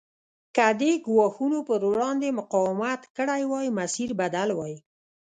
که 0.55 0.65
دې 0.81 0.91
ګواښونو 1.07 1.59
پر 1.69 1.79
وړاندې 1.91 2.37
مقاومت 2.39 3.01
کړی 3.17 3.41
وای 3.51 3.67
مسیر 3.79 4.09
بدل 4.21 4.49
وای. 4.55 4.75